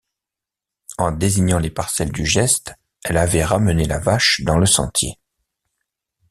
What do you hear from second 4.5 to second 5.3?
le sentier.